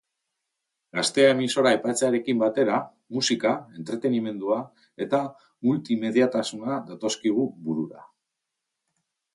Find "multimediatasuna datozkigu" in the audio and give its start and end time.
5.71-7.51